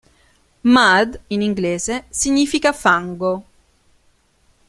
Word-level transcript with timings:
Mud 0.63 1.19
in 1.27 1.41
inglese 1.43 2.05
significa 2.09 2.73
"fango". 2.73 3.43